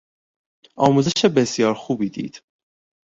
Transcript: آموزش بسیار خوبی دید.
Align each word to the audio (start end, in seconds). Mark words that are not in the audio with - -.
آموزش 0.77 1.25
بسیار 1.25 1.73
خوبی 1.73 2.09
دید. 2.09 2.43